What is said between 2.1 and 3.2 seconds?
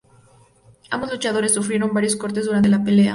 cortes durante la pelea.